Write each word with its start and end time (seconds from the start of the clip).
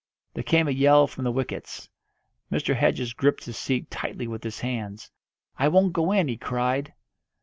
There 0.33 0.41
came 0.43 0.67
a 0.67 0.71
yell 0.71 1.05
from 1.05 1.25
the 1.25 1.31
wickets; 1.31 1.87
Mr. 2.51 2.75
Hedges 2.75 3.13
gripped 3.13 3.43
his 3.43 3.55
seat 3.55 3.91
tightly 3.91 4.25
with 4.27 4.43
his 4.43 4.61
hands. 4.61 5.11
"I 5.59 5.67
won't 5.67 5.93
go 5.93 6.11
in!" 6.11 6.27
he 6.27 6.37
cried. 6.37 6.95